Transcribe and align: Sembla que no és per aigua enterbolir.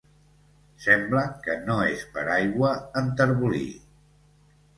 Sembla 0.85 1.21
que 1.47 1.57
no 1.67 1.75
és 1.89 2.07
per 2.15 2.23
aigua 2.37 2.73
enterbolir. 3.03 3.63